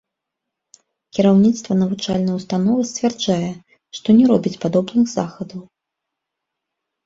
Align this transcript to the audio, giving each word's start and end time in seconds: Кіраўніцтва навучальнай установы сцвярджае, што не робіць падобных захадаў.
Кіраўніцтва 1.17 1.71
навучальнай 1.81 2.39
установы 2.41 2.81
сцвярджае, 2.93 3.49
што 4.01 4.07
не 4.23 4.33
робіць 4.35 4.57
падобных 4.67 5.05
захадаў. 5.17 5.61